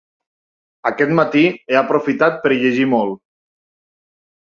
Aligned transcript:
Aquest 0.89 1.11
matí 1.19 1.43
he 1.73 1.77
aprofitat 1.81 2.39
per 2.45 2.53
llegir 2.63 2.87
molt. 2.95 3.21